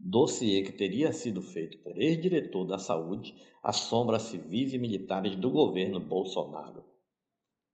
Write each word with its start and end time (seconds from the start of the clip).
Dossiê 0.00 0.62
que 0.62 0.72
teria 0.72 1.12
sido 1.12 1.42
feito 1.42 1.78
por 1.78 2.00
ex-diretor 2.00 2.64
da 2.64 2.78
Saúde 2.78 3.34
assombra 3.60 4.20
civis 4.20 4.72
e 4.72 4.78
militares 4.78 5.34
do 5.34 5.50
governo 5.50 5.98
Bolsonaro. 5.98 6.84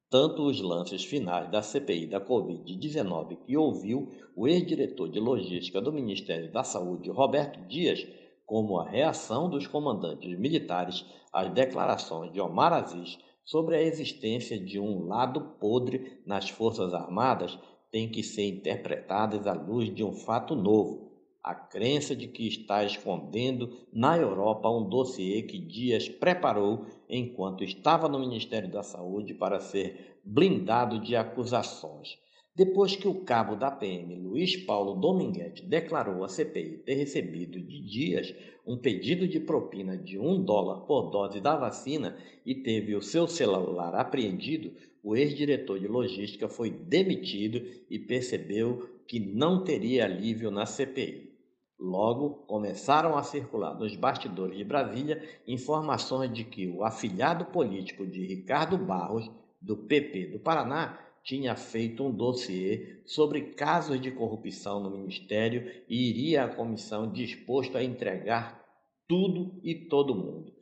Tanto 0.09 0.43
os 0.43 0.61
lances 0.61 1.05
finais 1.05 1.51
da 1.51 1.61
CPI 1.61 2.07
da 2.07 2.21
Covid-19, 2.21 3.45
que 3.45 3.57
ouviu 3.57 4.11
o 4.35 4.49
ex-diretor 4.49 5.11
de 5.11 5.21
logística 5.21 5.83
do 5.83 5.93
Ministério 5.93 6.51
da 6.51 6.65
Saúde, 6.65 7.11
Roberto 7.11 7.61
Dias, 7.69 8.07
como 8.47 8.79
a 8.79 8.89
reação 8.89 9.51
dos 9.51 9.67
comandantes 9.67 10.39
militares 10.39 11.05
às 11.33 11.53
declarações 11.53 12.33
de 12.33 12.41
Omar 12.41 12.73
Aziz 12.73 13.19
sobre 13.45 13.77
a 13.77 13.83
existência 13.83 14.59
de 14.59 14.81
um 14.81 15.07
lado 15.07 15.41
podre 15.61 16.23
nas 16.27 16.49
Forças 16.49 16.95
Armadas, 16.95 17.59
têm 17.91 18.11
que 18.11 18.23
ser 18.23 18.49
interpretadas 18.49 19.47
à 19.47 19.53
luz 19.53 19.95
de 19.95 20.03
um 20.03 20.13
fato 20.13 20.55
novo 20.55 21.14
a 21.45 21.55
crença 21.55 22.17
de 22.17 22.27
que 22.27 22.49
está 22.49 22.83
escondendo 22.85 23.71
na 23.93 24.17
Europa 24.17 24.71
um 24.71 24.89
dossiê 24.89 25.43
que 25.43 25.59
Dias 25.59 26.09
preparou 26.09 26.87
enquanto 27.07 27.63
estava 27.63 28.09
no 28.09 28.19
Ministério 28.19 28.71
da 28.71 28.83
Saúde 28.83 29.35
para 29.35 29.61
ser 29.61 30.17
blindado 30.25 30.99
de 30.99 31.15
acusações. 31.15 32.17
Depois 32.57 32.97
que 32.97 33.07
o 33.07 33.25
cabo 33.25 33.57
da 33.57 33.71
PM, 33.71 34.15
Luiz 34.15 34.57
Paulo 34.57 34.95
Dominguete, 34.95 35.67
declarou 35.67 36.25
à 36.25 36.29
CPI 36.29 36.79
ter 36.79 36.95
recebido 36.95 37.61
de 37.61 37.81
Dias 37.83 38.35
um 38.67 38.79
pedido 38.79 39.29
de 39.29 39.39
propina 39.39 39.99
de 39.99 40.19
um 40.19 40.43
dólar 40.43 40.87
por 40.87 41.11
dose 41.11 41.41
da 41.41 41.57
vacina 41.57 42.17
e 42.47 42.55
teve 42.55 42.95
o 42.95 43.03
seu 43.03 43.29
celular 43.29 43.95
apreendido, 43.95 44.73
o 45.03 45.15
ex-diretor 45.15 45.79
de 45.79 45.89
logística 45.89 46.49
foi 46.49 46.71
demitido 46.71 47.61
e 47.91 47.99
percebeu 47.99 48.89
que 49.07 49.21
não 49.21 49.63
teria 49.63 50.07
alívio 50.07 50.51
na 50.51 50.65
CPI. 50.65 51.34
Logo, 51.79 52.47
começaram 52.47 53.17
a 53.17 53.23
circular 53.23 53.75
nos 53.79 53.97
bastidores 53.97 54.57
de 54.57 54.65
Brasília 54.65 55.23
informações 55.47 56.33
de 56.33 56.45
que 56.45 56.69
o 56.69 56.85
afilhado 56.85 57.47
político 57.47 58.07
de 58.07 58.25
Ricardo 58.27 58.79
Barros, 58.79 59.31
do 59.61 59.77
PP 59.77 60.27
do 60.27 60.39
Paraná, 60.39 60.99
tinha 61.25 61.57
feito 61.57 62.05
um 62.05 62.13
dossiê 62.13 63.03
sobre 63.07 63.41
casos 63.55 64.01
de 64.01 64.11
corrupção 64.11 64.79
no 64.79 64.91
Ministério 64.91 65.69
e 65.89 66.11
iria 66.11 66.45
à 66.45 66.49
comissão 66.49 67.11
disposto 67.11 67.77
a 67.77 67.83
entregar 67.83 68.63
tudo 69.09 69.59
e 69.63 69.75
todo 69.75 70.15
mundo. 70.15 70.53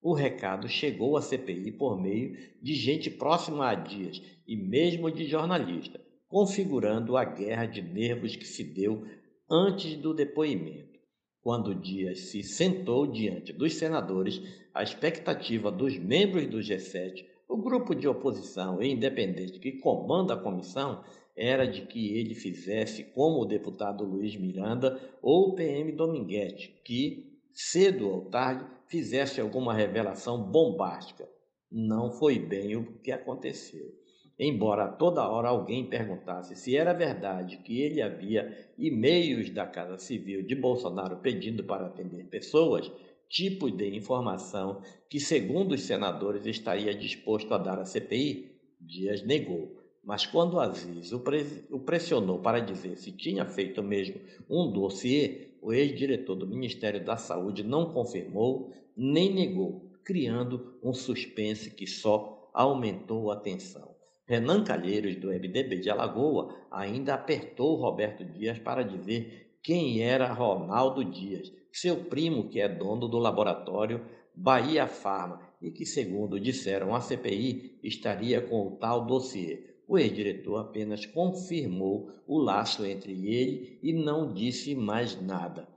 O 0.00 0.14
recado 0.14 0.68
chegou 0.68 1.16
à 1.16 1.22
CPI 1.22 1.72
por 1.72 2.00
meio 2.00 2.36
de 2.62 2.74
gente 2.74 3.10
próxima 3.10 3.68
a 3.68 3.74
Dias 3.74 4.22
e 4.46 4.56
mesmo 4.56 5.10
de 5.10 5.26
jornalista, 5.26 6.00
configurando 6.28 7.16
a 7.16 7.24
guerra 7.24 7.66
de 7.66 7.82
nervos 7.82 8.34
que 8.34 8.44
se 8.44 8.64
deu 8.64 9.04
antes 9.52 9.96
do 9.96 10.14
depoimento. 10.14 10.98
Quando 11.42 11.74
Dias 11.74 12.30
se 12.30 12.42
sentou 12.42 13.06
diante 13.06 13.52
dos 13.52 13.74
senadores, 13.74 14.40
a 14.72 14.82
expectativa 14.82 15.70
dos 15.70 15.98
membros 15.98 16.46
do 16.46 16.56
G7, 16.58 17.26
o 17.46 17.58
grupo 17.58 17.94
de 17.94 18.08
oposição 18.08 18.82
e 18.82 18.90
independente 18.90 19.58
que 19.58 19.72
comanda 19.72 20.32
a 20.32 20.42
comissão, 20.42 21.04
era 21.36 21.66
de 21.66 21.82
que 21.82 22.16
ele 22.16 22.34
fizesse 22.34 23.04
como 23.04 23.42
o 23.42 23.44
deputado 23.44 24.04
Luiz 24.04 24.34
Miranda 24.36 24.98
ou 25.20 25.50
o 25.50 25.54
PM 25.54 25.92
Dominguete, 25.92 26.80
que, 26.82 27.38
cedo 27.52 28.08
ou 28.08 28.30
tarde, 28.30 28.64
fizesse 28.86 29.38
alguma 29.38 29.74
revelação 29.74 30.42
bombástica. 30.50 31.28
Não 31.70 32.10
foi 32.10 32.38
bem 32.38 32.76
o 32.76 32.98
que 33.00 33.12
aconteceu. 33.12 34.01
Embora 34.38 34.88
toda 34.88 35.28
hora 35.28 35.48
alguém 35.48 35.84
perguntasse 35.84 36.56
se 36.56 36.76
era 36.76 36.92
verdade 36.92 37.58
que 37.58 37.80
ele 37.80 38.00
havia 38.00 38.70
e-mails 38.78 39.50
da 39.50 39.66
Casa 39.66 39.98
Civil 39.98 40.42
de 40.42 40.54
Bolsonaro 40.54 41.18
pedindo 41.18 41.62
para 41.64 41.86
atender 41.86 42.24
pessoas, 42.24 42.90
tipo 43.28 43.70
de 43.70 43.94
informação 43.94 44.82
que, 45.08 45.20
segundo 45.20 45.72
os 45.72 45.82
senadores, 45.82 46.46
estaria 46.46 46.94
disposto 46.94 47.52
a 47.54 47.58
dar 47.58 47.78
à 47.78 47.84
CPI, 47.84 48.52
Dias 48.80 49.22
negou. 49.22 49.76
Mas 50.02 50.26
quando 50.26 50.58
Aziz 50.58 51.12
o, 51.12 51.20
pre 51.20 51.46
o 51.70 51.78
pressionou 51.78 52.40
para 52.40 52.58
dizer 52.58 52.96
se 52.96 53.12
tinha 53.12 53.44
feito 53.44 53.82
mesmo 53.82 54.16
um 54.50 54.70
dossiê, 54.72 55.52
o 55.62 55.72
ex-diretor 55.72 56.34
do 56.34 56.46
Ministério 56.46 57.04
da 57.04 57.16
Saúde 57.16 57.62
não 57.62 57.92
confirmou 57.92 58.72
nem 58.96 59.32
negou, 59.32 59.92
criando 60.04 60.76
um 60.82 60.92
suspense 60.92 61.70
que 61.70 61.86
só 61.86 62.50
aumentou 62.52 63.30
a 63.30 63.36
tensão. 63.36 63.92
Renan 64.32 64.64
Calheiros, 64.64 65.16
do 65.16 65.28
MDB 65.28 65.76
de 65.76 65.90
Alagoa, 65.90 66.56
ainda 66.70 67.12
apertou 67.12 67.74
Roberto 67.76 68.24
Dias 68.24 68.58
para 68.58 68.82
dizer 68.82 69.58
quem 69.62 70.00
era 70.00 70.32
Ronaldo 70.32 71.04
Dias, 71.04 71.52
seu 71.70 72.04
primo 72.04 72.48
que 72.48 72.58
é 72.58 72.66
dono 72.66 73.06
do 73.08 73.18
laboratório 73.18 74.00
Bahia 74.34 74.86
Farma 74.86 75.38
e 75.60 75.70
que, 75.70 75.84
segundo 75.84 76.40
disseram 76.40 76.94
à 76.94 77.00
CPI, 77.02 77.78
estaria 77.82 78.40
com 78.40 78.68
o 78.68 78.76
tal 78.76 79.04
dossiê. 79.04 79.76
O 79.86 79.98
ex-diretor 79.98 80.56
apenas 80.60 81.04
confirmou 81.04 82.10
o 82.26 82.38
laço 82.38 82.86
entre 82.86 83.12
ele 83.28 83.78
e 83.82 83.92
não 83.92 84.32
disse 84.32 84.74
mais 84.74 85.20
nada. 85.20 85.68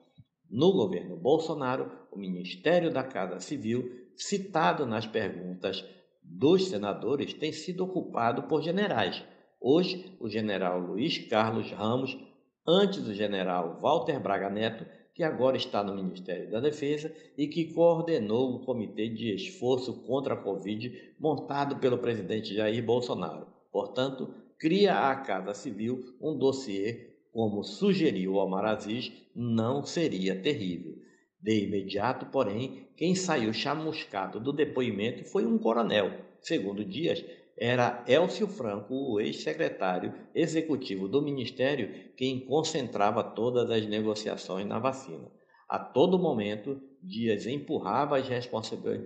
No 0.49 0.71
governo 0.71 1.17
Bolsonaro, 1.17 1.91
o 2.09 2.17
Ministério 2.17 2.89
da 2.89 3.03
Casa 3.03 3.41
Civil, 3.41 3.91
citado 4.15 4.85
nas 4.85 5.05
perguntas 5.05 5.83
dos 6.27 6.67
senadores 6.67 7.33
tem 7.33 7.51
sido 7.51 7.83
ocupado 7.83 8.43
por 8.43 8.61
generais. 8.61 9.23
Hoje, 9.59 10.15
o 10.19 10.29
general 10.29 10.79
Luiz 10.79 11.17
Carlos 11.27 11.71
Ramos, 11.71 12.17
antes 12.67 13.07
o 13.07 13.13
general 13.13 13.79
Walter 13.81 14.19
Braga 14.19 14.49
Neto, 14.49 14.85
que 15.13 15.23
agora 15.23 15.55
está 15.55 15.81
no 15.81 15.95
Ministério 15.95 16.51
da 16.51 16.59
Defesa 16.59 17.11
e 17.37 17.47
que 17.47 17.73
coordenou 17.73 18.55
o 18.55 18.65
Comitê 18.65 19.07
de 19.07 19.33
Esforço 19.33 20.03
contra 20.05 20.33
a 20.33 20.37
Covid 20.37 21.15
montado 21.17 21.77
pelo 21.77 21.97
presidente 21.97 22.53
Jair 22.53 22.83
Bolsonaro. 22.83 23.47
Portanto, 23.71 24.33
cria 24.59 25.09
a 25.09 25.15
Casa 25.15 25.53
Civil 25.53 26.15
um 26.19 26.37
dossiê, 26.37 27.15
como 27.31 27.63
sugeriu 27.63 28.35
Omar 28.35 28.65
Aziz, 28.65 29.11
não 29.33 29.83
seria 29.83 30.41
terrível. 30.41 30.97
De 31.45 31.63
imediato, 31.63 32.25
porém, 32.25 32.87
quem 32.97 33.13
saiu 33.13 33.53
chamuscado 33.53 34.39
do 34.39 34.51
depoimento 34.51 35.23
foi 35.25 35.45
um 35.45 35.59
coronel. 35.59 36.11
Segundo 36.41 36.83
Dias, 36.83 37.23
era 37.55 38.03
Elcio 38.07 38.47
Franco, 38.47 38.95
o 38.95 39.19
ex-secretário 39.19 40.11
executivo 40.33 41.07
do 41.07 41.21
Ministério, 41.21 41.93
quem 42.17 42.39
concentrava 42.39 43.23
todas 43.23 43.69
as 43.69 43.85
negociações 43.85 44.65
na 44.65 44.79
vacina. 44.79 45.31
A 45.69 45.77
todo 45.77 46.17
momento, 46.17 46.81
Dias 46.99 47.45
empurrava 47.45 48.17
as 48.17 48.27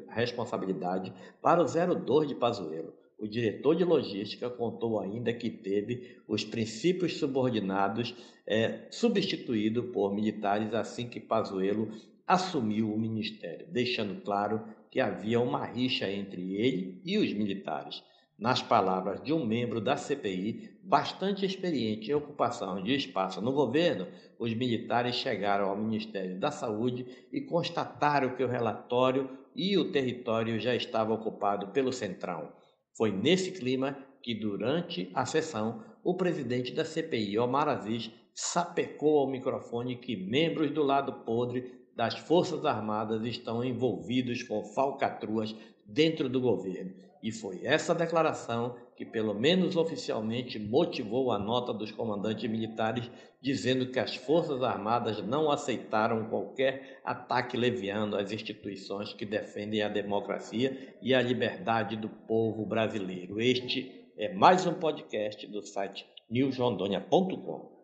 responsabilidades 0.08 1.12
para 1.42 1.62
o 1.62 1.66
02 1.66 2.30
de 2.30 2.36
Pazuello. 2.36 2.94
O 3.18 3.28
diretor 3.28 3.76
de 3.76 3.84
logística 3.84 4.50
contou 4.50 4.98
ainda 4.98 5.34
que 5.34 5.50
teve 5.50 6.16
os 6.26 6.46
princípios 6.46 7.18
subordinados 7.18 8.16
é, 8.48 8.88
substituído 8.90 9.84
por 9.92 10.16
militares 10.16 10.74
assim 10.74 11.10
que 11.10 11.20
Pazuello 11.20 11.90
assumiu 12.30 12.94
o 12.94 13.00
ministério, 13.00 13.66
deixando 13.72 14.22
claro 14.22 14.64
que 14.92 15.00
havia 15.00 15.40
uma 15.40 15.66
rixa 15.66 16.08
entre 16.08 16.56
ele 16.56 17.02
e 17.04 17.18
os 17.18 17.34
militares. 17.34 18.04
Nas 18.38 18.62
palavras 18.62 19.20
de 19.24 19.34
um 19.34 19.44
membro 19.44 19.82
da 19.82 19.98
CPI, 19.98 20.78
bastante 20.84 21.44
experiente 21.44 22.12
em 22.12 22.14
ocupação 22.14 22.84
de 22.84 22.94
espaço 22.94 23.42
no 23.42 23.52
governo, 23.52 24.08
os 24.38 24.54
militares 24.54 25.16
chegaram 25.16 25.70
ao 25.70 25.76
Ministério 25.76 26.40
da 26.40 26.52
Saúde 26.52 27.04
e 27.34 27.42
constataram 27.42 28.36
que 28.36 28.44
o 28.44 28.48
relatório 28.48 29.28
e 29.56 29.76
o 29.76 29.92
território 29.92 30.60
já 30.60 30.76
estavam 30.76 31.16
ocupados 31.16 31.72
pelo 31.72 31.92
Centrão. 31.92 32.54
Foi 32.96 33.12
nesse 33.12 33.54
clima 33.54 33.98
que, 34.22 34.36
durante 34.36 35.10
a 35.16 35.26
sessão, 35.26 35.84
o 36.04 36.14
presidente 36.14 36.74
da 36.74 36.86
CPI, 36.86 37.40
Omar 37.40 37.68
Aziz, 37.68 38.12
sapecou 38.36 39.20
ao 39.20 39.30
microfone 39.30 39.98
que 39.98 40.16
membros 40.16 40.72
do 40.72 40.84
lado 40.84 41.26
podre 41.26 41.79
das 42.00 42.18
Forças 42.18 42.64
Armadas 42.64 43.26
estão 43.26 43.62
envolvidos 43.62 44.42
com 44.44 44.64
falcatruas 44.64 45.54
dentro 45.86 46.30
do 46.30 46.40
governo. 46.40 46.94
E 47.22 47.30
foi 47.30 47.66
essa 47.66 47.94
declaração 47.94 48.78
que, 48.96 49.06
pelo 49.06 49.34
menos 49.34 49.76
oficialmente, 49.76 50.58
motivou 50.58 51.30
a 51.30 51.38
nota 51.38 51.74
dos 51.74 51.92
comandantes 51.92 52.50
militares 52.50 53.12
dizendo 53.42 53.92
que 53.92 54.00
as 54.00 54.16
Forças 54.16 54.64
Armadas 54.64 55.22
não 55.22 55.52
aceitaram 55.52 56.30
qualquer 56.30 57.02
ataque 57.04 57.58
leviano 57.58 58.16
às 58.16 58.32
instituições 58.32 59.12
que 59.12 59.26
defendem 59.26 59.82
a 59.82 59.90
democracia 59.90 60.96
e 61.02 61.14
a 61.14 61.22
liberdade 61.22 61.98
do 61.98 62.08
povo 62.08 62.66
brasileiro. 62.66 63.42
Este 63.42 64.08
é 64.18 64.34
mais 64.34 64.66
um 64.66 64.74
podcast 64.74 65.46
do 65.48 65.62
site 65.62 66.06
newsrondônia.com. 66.32 67.79